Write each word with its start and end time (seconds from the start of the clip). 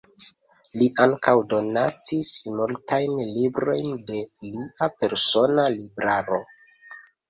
Li 0.77 0.87
ankaŭ 1.03 1.33
donacis 1.51 2.31
multajn 2.61 3.23
librojn 3.37 3.95
de 4.11 4.27
lia 4.43 4.93
persona 5.01 5.71
libraro. 5.81 6.47